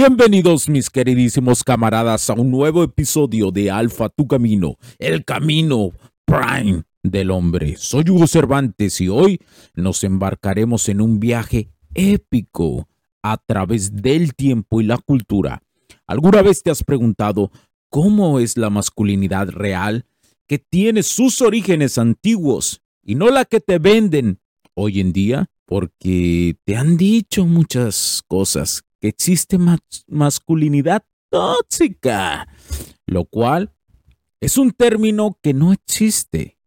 [0.00, 5.90] Bienvenidos mis queridísimos camaradas a un nuevo episodio de Alfa Tu Camino, el camino
[6.24, 7.74] prime del hombre.
[7.76, 9.40] Soy Hugo Cervantes y hoy
[9.74, 12.86] nos embarcaremos en un viaje épico
[13.24, 15.64] a través del tiempo y la cultura.
[16.06, 17.50] ¿Alguna vez te has preguntado
[17.88, 20.06] cómo es la masculinidad real
[20.46, 24.38] que tiene sus orígenes antiguos y no la que te venden
[24.74, 25.50] hoy en día?
[25.66, 29.58] Porque te han dicho muchas cosas que existe
[30.06, 32.48] masculinidad tóxica,
[33.06, 33.72] lo cual
[34.40, 36.58] es un término que no existe.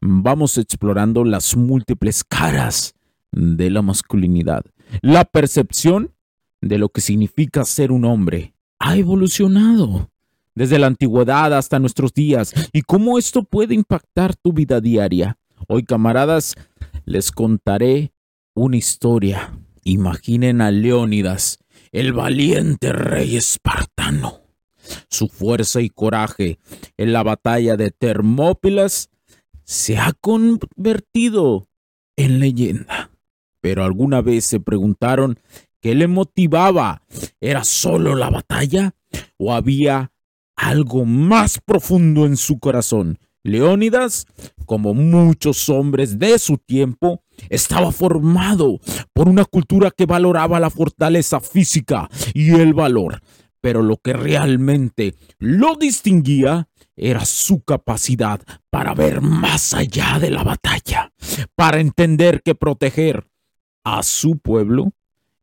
[0.00, 2.94] Vamos explorando las múltiples caras
[3.32, 4.64] de la masculinidad.
[5.02, 6.14] La percepción
[6.60, 10.10] de lo que significa ser un hombre ha evolucionado
[10.54, 15.38] desde la antigüedad hasta nuestros días y cómo esto puede impactar tu vida diaria.
[15.68, 16.54] Hoy, camaradas,
[17.04, 18.12] les contaré
[18.54, 19.58] una historia.
[19.84, 21.58] Imaginen a Leónidas,
[21.92, 24.40] el valiente rey espartano.
[25.08, 26.58] Su fuerza y coraje
[26.96, 29.10] en la batalla de Termópilas
[29.64, 31.68] se ha convertido
[32.16, 33.10] en leyenda.
[33.60, 35.38] Pero alguna vez se preguntaron
[35.80, 37.02] qué le motivaba.
[37.40, 38.94] ¿Era solo la batalla
[39.38, 40.12] o había
[40.54, 43.18] algo más profundo en su corazón?
[43.42, 44.26] Leónidas,
[44.66, 48.78] como muchos hombres de su tiempo, estaba formado
[49.12, 53.22] por una cultura que valoraba la fortaleza física y el valor,
[53.60, 60.42] pero lo que realmente lo distinguía era su capacidad para ver más allá de la
[60.42, 61.12] batalla,
[61.54, 63.28] para entender que proteger
[63.84, 64.92] a su pueblo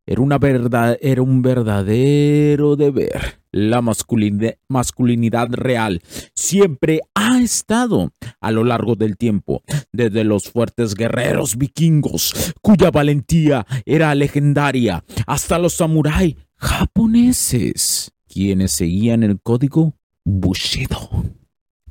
[0.06, 3.40] era, una verdad, era un verdadero deber.
[3.50, 6.02] La masculinidad, real
[6.34, 9.62] siempre ha estado a lo largo del tiempo,
[9.92, 19.22] desde los fuertes guerreros vikingos, cuya valentía era legendaria, hasta los samuráis japoneses, quienes seguían
[19.22, 19.94] el código
[20.24, 21.34] Bushido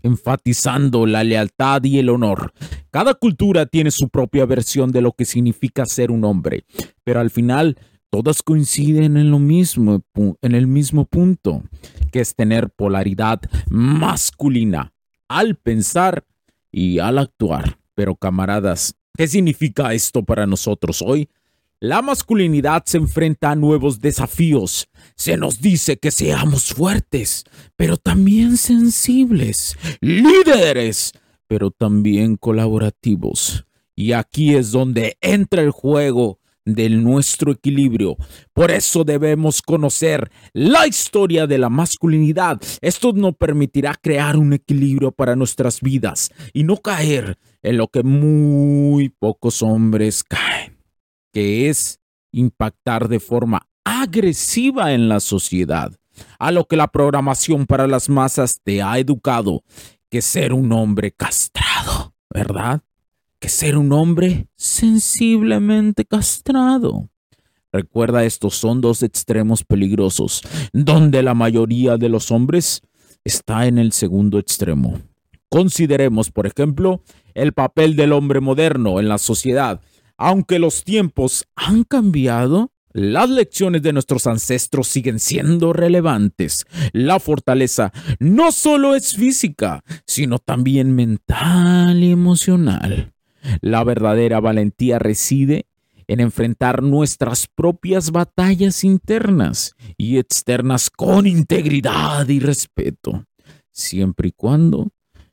[0.04, 2.54] enfatizando la lealtad y el honor.
[2.92, 6.66] Cada cultura tiene su propia versión de lo que significa ser un hombre,
[7.04, 7.78] pero al final
[8.14, 10.04] todas coinciden en lo mismo,
[10.44, 11.64] en el mismo punto,
[12.12, 13.42] que es tener polaridad
[13.72, 14.94] masculina
[15.28, 16.24] al pensar
[16.72, 17.80] y al actuar.
[17.96, 21.28] Pero camaradas, ¿qué significa esto para nosotros hoy?
[21.80, 24.90] La masculinidad se enfrenta a nuevos desafíos.
[25.16, 31.14] Se nos dice que seamos fuertes, pero también sensibles, líderes,
[31.48, 33.66] pero también colaborativos.
[33.96, 38.18] Y aquí es donde entra el juego de nuestro equilibrio.
[38.54, 42.62] Por eso debemos conocer la historia de la masculinidad.
[42.82, 48.04] Esto nos permitirá crear un equilibrio para nuestras vidas y no caer en lo que
[48.04, 50.78] muy pocos hombres caen,
[51.32, 52.00] que es
[52.32, 55.94] impactar de forma agresiva en la sociedad,
[56.40, 59.64] a lo que la programación para las masas te ha educado,
[60.10, 62.82] que ser un hombre castrado, ¿verdad?
[63.44, 67.10] Que ser un hombre sensiblemente castrado.
[67.74, 72.84] Recuerda, estos son dos extremos peligrosos, donde la mayoría de los hombres
[73.26, 75.02] está en el segundo extremo.
[75.50, 77.02] Consideremos, por ejemplo,
[77.34, 79.82] el papel del hombre moderno en la sociedad.
[80.16, 86.66] Aunque los tiempos han cambiado, Las lecciones de nuestros ancestros siguen siendo relevantes.
[86.92, 93.13] La fortaleza no solo es física, sino también mental y emocional.
[93.62, 95.66] La verdadera valentía reside
[96.08, 103.26] en enfrentar nuestras propias batallas internas y externas con integridad y respeto,
[103.72, 104.92] siempre y cuando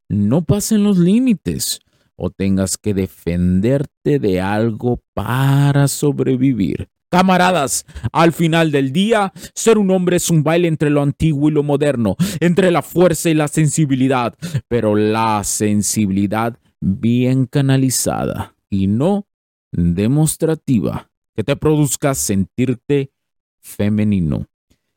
[0.08, 1.80] no pasen los límites
[2.16, 6.88] o tengas que defenderte de algo para sobrevivir.
[7.10, 11.52] Camaradas, al final del día, ser un hombre es un baile entre lo antiguo y
[11.52, 14.34] lo moderno, entre la fuerza y la sensibilidad,
[14.68, 19.26] pero la sensibilidad bien canalizada y no
[19.72, 23.12] demostrativa, que te produzca sentirte
[23.60, 24.46] femenino.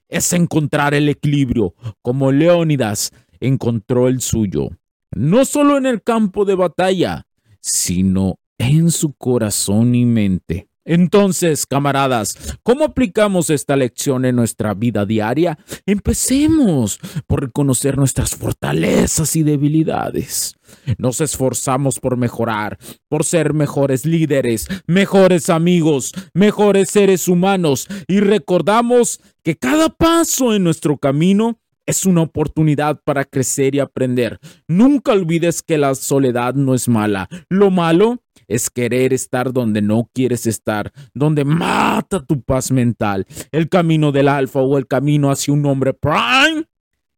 [0.08, 4.70] Es encontrar el equilibrio, como Leónidas encontró el suyo,
[5.12, 7.28] no solo en el campo de batalla,
[7.60, 10.70] sino en su corazón y mente.
[10.86, 15.58] Entonces, camaradas, ¿cómo aplicamos esta lección en nuestra vida diaria?
[15.86, 20.56] Empecemos por reconocer nuestras fortalezas y debilidades.
[20.98, 22.78] Nos esforzamos por mejorar,
[23.08, 30.64] por ser mejores líderes, mejores amigos, mejores seres humanos y recordamos que cada paso en
[30.64, 34.40] nuestro camino es una oportunidad para crecer y aprender.
[34.68, 37.28] Nunca olvides que la soledad no es mala.
[37.50, 43.26] Lo malo es querer estar donde no quieres estar, donde mata tu paz mental.
[43.52, 46.66] El camino del alfa o el camino hacia un hombre prime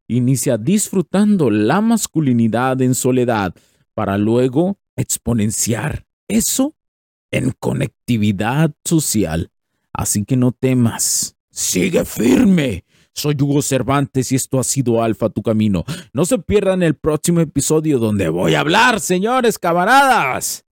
[0.07, 3.53] inicia disfrutando la masculinidad en soledad
[3.93, 6.75] para luego exponenciar eso
[7.31, 9.51] en conectividad social.
[9.93, 12.83] Así que no temas, sigue firme.
[13.13, 15.85] Soy Hugo Cervantes y esto ha sido Alfa Tu Camino.
[16.11, 20.65] No se pierdan el próximo episodio donde voy a hablar, señores camaradas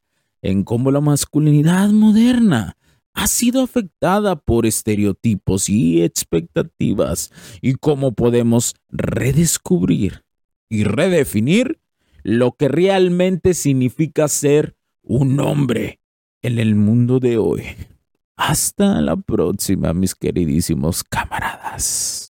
[0.43, 2.77] en cómo la masculinidad moderna
[3.13, 7.31] ha sido afectada por estereotipos y expectativas
[7.61, 10.23] y cómo podemos redescubrir
[10.69, 11.79] y redefinir
[12.23, 15.99] lo que realmente significa ser un hombre
[16.41, 17.63] en el mundo de hoy.
[18.35, 22.33] Hasta la próxima, mis queridísimos camaradas.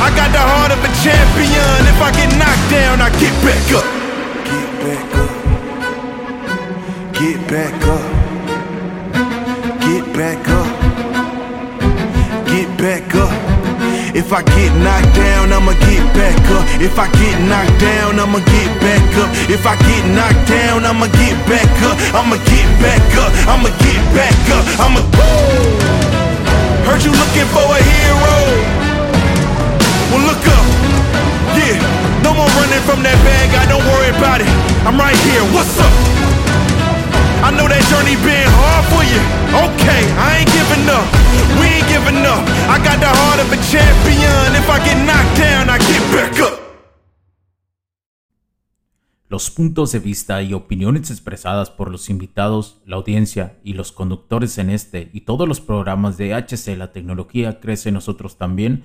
[0.00, 1.80] I got the heart of a champion.
[1.88, 3.86] If I get knocked down, I get back up.
[4.44, 5.32] Get back up.
[7.16, 8.04] Get back up.
[9.80, 10.68] Get back up.
[12.46, 13.32] Get back up.
[14.16, 16.64] If I get knocked down, I'ma get back up.
[16.80, 19.28] If I get knocked down, I'ma get back up.
[19.48, 21.96] If I get knocked down, I'ma get back up.
[22.16, 23.32] I'ma get back up.
[23.48, 24.64] I'ma get back up.
[24.80, 25.00] I'ma.
[26.84, 28.75] Heard you looking for a hero.
[30.10, 30.64] Well, look up.
[31.58, 31.78] Yeah,
[32.22, 33.64] no more running from that bad guy.
[33.66, 34.50] Don't worry about it.
[34.86, 35.42] I'm right here.
[35.50, 35.90] What's up?
[37.42, 39.22] I know that journey been hard for you.
[39.50, 41.06] Okay, I ain't giving up.
[41.58, 42.42] We ain't giving up.
[42.70, 44.54] I got the heart of a champion.
[44.54, 46.66] If I get knocked down, I get back up.
[49.28, 54.56] Los puntos de vista y opiniones expresadas por los invitados, la audiencia y los conductores
[54.58, 58.84] en este y todos los programas de HC La Tecnología Crece Nosotros también